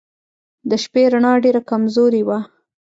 د 0.69 0.71
شپې 0.83 1.03
رڼا 1.11 1.33
ډېره 1.43 1.61
کمزورې 1.69 2.21
وه. 2.27 2.39